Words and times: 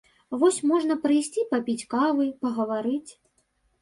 Вось 0.43 0.55
можна 0.69 0.95
прыйсці 1.03 1.45
папіць 1.53 1.85
кавы, 1.93 2.25
пагаварыць. 2.47 3.11